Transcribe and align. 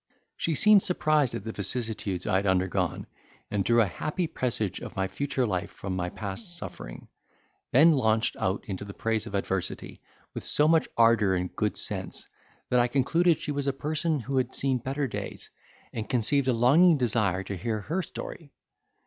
She 0.35 0.55
seemed 0.55 0.81
surprised 0.81 1.35
at 1.35 1.43
the 1.43 1.51
vicissitudes 1.51 2.25
I 2.25 2.37
had 2.37 2.47
undergone, 2.47 3.05
and 3.51 3.63
drew 3.63 3.81
a 3.81 3.85
happy 3.85 4.25
presage 4.25 4.79
of 4.79 4.95
my 4.95 5.07
future 5.07 5.45
life 5.45 5.69
from 5.69 5.95
my 5.95 6.09
past 6.09 6.57
suffering, 6.57 7.07
then 7.71 7.91
launched 7.91 8.35
out 8.37 8.63
into 8.65 8.83
the 8.83 8.95
praise 8.95 9.27
of 9.27 9.35
adversity, 9.35 10.01
with 10.33 10.43
so 10.43 10.67
much 10.67 10.87
ardour 10.97 11.35
and 11.35 11.55
good 11.55 11.77
sense, 11.77 12.27
that 12.71 12.79
I 12.79 12.87
concluded 12.87 13.39
she 13.43 13.51
was 13.51 13.67
a 13.67 13.73
person 13.73 14.19
who 14.21 14.37
had 14.37 14.55
seen 14.55 14.79
better 14.79 15.05
days, 15.07 15.51
and 15.93 16.09
conceived 16.09 16.47
a 16.47 16.51
longing 16.53 16.97
desire 16.97 17.43
to 17.43 17.55
hear 17.55 17.81
her 17.81 18.01
story. 18.01 18.51